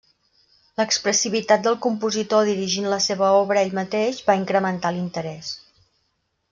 [0.79, 5.57] L'expressivitat del compositor dirigint la seva obra ell mateix va incrementar l'interès.